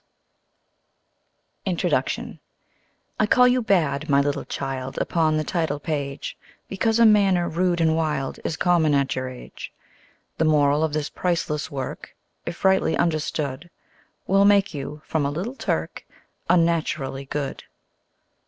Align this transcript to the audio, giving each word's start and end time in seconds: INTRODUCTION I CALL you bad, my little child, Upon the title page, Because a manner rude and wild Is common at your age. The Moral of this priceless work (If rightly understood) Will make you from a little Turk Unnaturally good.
INTRODUCTION 1.67 2.39
I 3.19 3.27
CALL 3.27 3.47
you 3.47 3.61
bad, 3.61 4.09
my 4.09 4.19
little 4.19 4.45
child, 4.45 4.97
Upon 4.99 5.37
the 5.37 5.43
title 5.43 5.79
page, 5.79 6.35
Because 6.67 6.97
a 6.97 7.05
manner 7.05 7.47
rude 7.47 7.79
and 7.79 7.95
wild 7.95 8.39
Is 8.43 8.57
common 8.57 8.95
at 8.95 9.15
your 9.15 9.29
age. 9.29 9.71
The 10.39 10.45
Moral 10.45 10.83
of 10.83 10.93
this 10.93 11.11
priceless 11.11 11.69
work 11.69 12.15
(If 12.47 12.65
rightly 12.65 12.97
understood) 12.97 13.69
Will 14.25 14.43
make 14.43 14.73
you 14.73 15.03
from 15.05 15.23
a 15.23 15.29
little 15.29 15.53
Turk 15.55 16.03
Unnaturally 16.49 17.25
good. 17.25 17.65